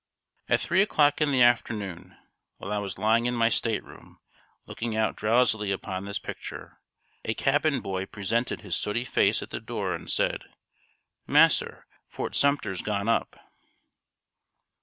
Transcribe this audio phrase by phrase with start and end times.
[0.49, 2.17] "]At three o'clock in the afternoon,
[2.57, 4.17] while I was lying in my state room,
[4.65, 6.79] looking out drowsily upon this picture,
[7.23, 10.45] a cabin boy presented his sooty face at the door and said,
[11.27, 13.35] "Mass'r, Fort Sumter's gone up!"